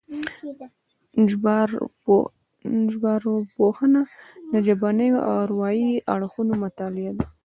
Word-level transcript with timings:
ژبارواپوهنه 2.91 4.01
د 4.51 4.53
ژبنيو 4.67 5.17
او 5.25 5.33
اروايي 5.45 5.91
اړخونو 6.13 6.53
مطالعه 6.63 7.11
ده 7.19 7.25